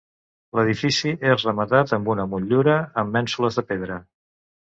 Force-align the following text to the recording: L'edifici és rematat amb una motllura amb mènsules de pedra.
L'edifici 0.59 1.11
és 1.33 1.45
rematat 1.47 1.93
amb 1.99 2.09
una 2.15 2.25
motllura 2.33 2.79
amb 3.03 3.15
mènsules 3.19 3.61
de 3.61 3.67
pedra. 3.75 4.01